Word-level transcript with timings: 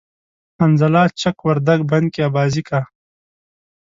حنظله 0.59 1.03
چک 1.21 1.37
وردگ 1.47 1.79
بند 1.89 2.07
کی 2.13 2.21
آبازی 2.27 2.61
کا 2.67 2.79